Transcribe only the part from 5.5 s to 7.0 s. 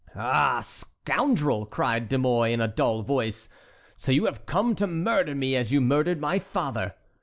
as you murdered my father!"